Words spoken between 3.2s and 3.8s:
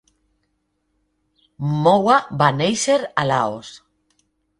Laos.